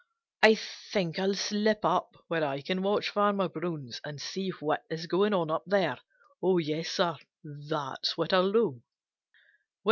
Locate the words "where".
2.27-2.43